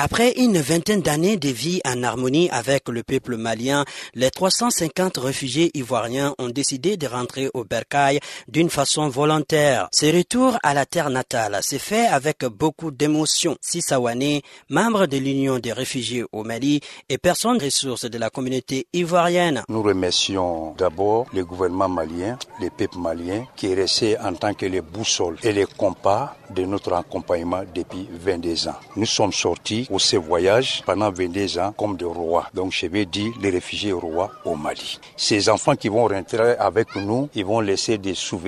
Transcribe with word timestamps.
Après 0.00 0.30
une 0.36 0.60
vingtaine 0.60 1.02
d'années 1.02 1.38
de 1.38 1.48
vie 1.48 1.80
en 1.84 2.04
harmonie 2.04 2.48
avec 2.50 2.88
le 2.88 3.02
peuple 3.02 3.36
malien, 3.36 3.84
les 4.14 4.30
350 4.30 5.16
réfugiés 5.16 5.72
ivoiriens 5.74 6.36
ont 6.38 6.50
décidé 6.50 6.96
de 6.96 7.08
rentrer 7.08 7.50
au 7.52 7.64
Bercail 7.64 8.20
d'une 8.46 8.70
façon 8.70 9.08
volontaire. 9.08 9.88
Ce 9.90 10.06
retour 10.06 10.56
à 10.62 10.72
la 10.72 10.86
terre 10.86 11.10
natale 11.10 11.58
s'est 11.62 11.80
fait 11.80 12.06
avec 12.06 12.44
beaucoup 12.44 12.92
d'émotion. 12.92 13.56
Sissawane, 13.60 14.38
membre 14.70 15.06
de 15.06 15.16
l'Union 15.16 15.58
des 15.58 15.72
réfugiés 15.72 16.24
au 16.30 16.44
Mali 16.44 16.78
et 17.08 17.18
personne 17.18 17.60
ressource 17.60 18.04
de 18.04 18.18
la 18.18 18.30
communauté 18.30 18.86
ivoirienne. 18.92 19.64
Nous 19.68 19.82
remercions 19.82 20.76
d'abord 20.78 21.26
le 21.34 21.44
gouvernement 21.44 21.88
malien, 21.88 22.38
le 22.60 22.70
peuple 22.70 22.98
malien, 22.98 23.46
qui 23.56 23.72
est 23.72 23.74
resté 23.74 24.16
en 24.20 24.32
tant 24.34 24.54
que 24.54 24.66
les 24.66 24.80
boussoles 24.80 25.38
et 25.42 25.50
les 25.50 25.66
compas 25.66 26.36
de 26.54 26.62
notre 26.62 26.92
accompagnement 26.92 27.62
depuis 27.74 28.08
22 28.12 28.68
ans. 28.68 28.76
Nous 28.94 29.04
sommes 29.04 29.32
sortis 29.32 29.87
pour 29.88 30.00
ce 30.00 30.16
voyage 30.16 30.82
pendant 30.86 31.10
22 31.10 31.58
ans 31.58 31.72
comme 31.76 31.96
des 31.96 32.04
rois. 32.04 32.48
Donc 32.54 32.72
je 32.72 32.86
vais 32.86 33.06
dire 33.06 33.32
les 33.40 33.50
réfugiés 33.50 33.92
rois 33.92 34.30
au 34.44 34.54
Mali. 34.54 35.00
Ces 35.16 35.48
enfants 35.48 35.74
qui 35.74 35.88
vont 35.88 36.06
rentrer 36.06 36.56
avec 36.58 36.94
nous, 36.94 37.28
ils 37.34 37.44
vont 37.44 37.60
laisser 37.60 37.98
des 37.98 38.14
souvenirs. 38.14 38.38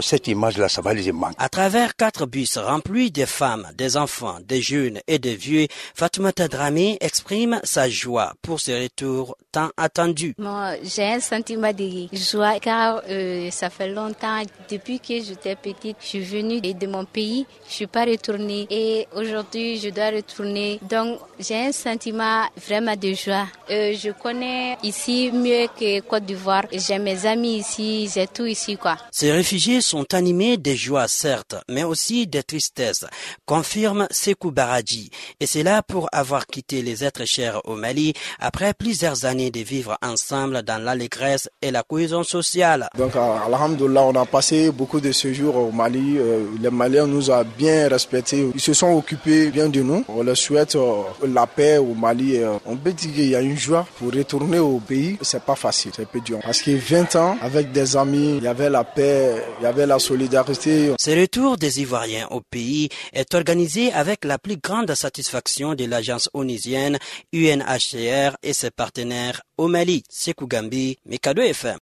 Cette 0.00 0.28
image-là, 0.28 0.68
ça 0.68 0.80
va 0.82 0.94
les 0.94 1.12
manquer. 1.12 1.34
À 1.38 1.48
travers 1.48 1.94
quatre 1.96 2.26
bus 2.26 2.58
remplis 2.58 3.10
de 3.10 3.24
femmes, 3.26 3.68
des 3.76 3.96
enfants, 3.96 4.38
des 4.46 4.60
jeunes 4.60 5.00
et 5.06 5.18
des 5.18 5.36
vieux, 5.36 5.66
Fatoumata 5.94 6.48
Drami 6.48 6.96
exprime 7.00 7.60
sa 7.64 7.88
joie 7.88 8.32
pour 8.42 8.60
ce 8.60 8.72
retour 8.82 9.36
tant 9.52 9.70
attendu. 9.76 10.34
Moi, 10.38 10.74
j'ai 10.82 11.04
un 11.04 11.20
sentiment 11.20 11.72
de 11.72 12.08
joie 12.12 12.58
car 12.60 13.02
euh, 13.08 13.50
ça 13.50 13.70
fait 13.70 13.88
longtemps, 13.88 14.42
depuis 14.70 15.00
que 15.00 15.22
j'étais 15.22 15.56
petite, 15.56 15.96
je 16.00 16.06
suis 16.06 16.20
venue 16.20 16.60
de 16.60 16.86
mon 16.86 17.04
pays 17.04 17.46
je 17.68 17.74
suis 17.74 17.86
pas 17.86 18.04
retournée 18.04 18.66
et 18.68 19.06
aujourd'hui 19.14 19.78
je 19.78 19.90
dois 19.90 20.10
retourner. 20.10 20.80
Donc 20.82 21.20
j'ai 21.38 21.56
un 21.56 21.72
sentiment 21.72 22.42
vraiment 22.66 22.96
de 22.96 23.12
joie. 23.12 23.46
Euh, 23.70 23.94
je 23.94 24.10
connais 24.10 24.76
ici 24.82 25.30
mieux 25.32 25.66
que 25.78 26.00
Côte 26.00 26.24
d'Ivoire. 26.24 26.64
J'ai 26.72 26.98
mes 26.98 27.24
amis 27.26 27.58
ici, 27.58 28.10
j'ai 28.12 28.26
tout 28.26 28.46
ici 28.46 28.76
quoi. 28.76 28.96
Ces 29.12 29.30
réfugiés 29.30 29.80
sont 29.80 30.12
animés 30.14 30.56
de 30.56 30.72
joie 30.74 31.06
certes, 31.06 31.54
mais 31.68 31.84
aussi 31.84 32.26
de 32.26 32.40
tristesse, 32.40 33.04
confirme 33.46 34.08
Sekou 34.10 34.50
Baradji. 34.50 35.10
Et 35.38 35.46
c'est 35.46 35.62
là 35.62 35.82
pour 35.82 36.08
avoir 36.12 36.46
quitté 36.46 36.82
les 36.82 37.04
êtres 37.04 37.24
chers 37.24 37.60
au 37.66 37.76
Mali 37.76 38.14
après 38.40 38.74
plusieurs 38.74 39.24
années 39.24 39.50
de 39.50 39.60
vivre 39.60 39.96
ensemble 40.02 40.62
dans 40.62 40.82
l'allégresse 40.82 41.48
et 41.62 41.70
la 41.70 41.82
cohésion 41.82 42.24
sociale. 42.24 42.88
Donc, 42.98 43.14
alhamdoulilah, 43.16 44.04
on 44.04 44.14
a 44.16 44.26
passé 44.26 44.70
beaucoup 44.70 45.00
de 45.00 45.12
séjours 45.12 45.56
au 45.56 45.70
Mali. 45.70 46.16
Euh, 46.18 46.44
les 46.60 46.70
Maliens 46.70 47.06
nous 47.06 47.30
ont 47.30 47.39
bien 47.44 47.88
respectés. 47.88 48.46
Ils 48.54 48.60
se 48.60 48.72
sont 48.74 48.92
occupés 48.92 49.50
bien 49.50 49.68
de 49.68 49.80
nous. 49.80 50.04
On 50.08 50.22
leur 50.22 50.36
souhaite 50.36 50.74
euh, 50.76 51.02
la 51.26 51.46
paix 51.46 51.78
au 51.78 51.94
Mali. 51.94 52.36
Euh, 52.36 52.54
on 52.66 52.76
peut 52.76 52.92
dire 52.92 53.12
qu'il 53.12 53.28
y 53.28 53.34
a 53.34 53.40
une 53.40 53.56
joie 53.58 53.86
pour 53.98 54.12
retourner 54.12 54.58
au 54.58 54.78
pays. 54.78 55.18
C'est 55.22 55.42
pas 55.42 55.54
facile, 55.54 55.92
c'est 55.94 56.08
peu 56.08 56.20
dur. 56.20 56.38
Parce 56.42 56.62
que 56.62 56.70
20 56.72 57.16
ans, 57.16 57.36
avec 57.40 57.72
des 57.72 57.96
amis, 57.96 58.36
il 58.38 58.44
y 58.44 58.48
avait 58.48 58.70
la 58.70 58.84
paix, 58.84 59.42
il 59.60 59.64
y 59.64 59.66
avait 59.66 59.86
la 59.86 59.98
solidarité. 59.98 60.92
Ce 60.98 61.10
retour 61.10 61.56
des 61.56 61.80
Ivoiriens 61.80 62.26
au 62.30 62.40
pays 62.40 62.88
est 63.12 63.34
organisé 63.34 63.92
avec 63.92 64.24
la 64.24 64.38
plus 64.38 64.56
grande 64.56 64.94
satisfaction 64.94 65.74
de 65.74 65.84
l'agence 65.84 66.28
onisienne 66.34 66.98
UNHCR 67.32 68.36
et 68.42 68.52
ses 68.52 68.70
partenaires 68.70 69.42
au 69.56 69.68
Mali. 69.68 70.02
Sekou 70.08 70.46
Gambi, 70.46 70.98
Mikado 71.06 71.42
FM. 71.42 71.78